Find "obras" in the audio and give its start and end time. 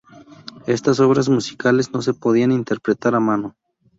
0.99-1.29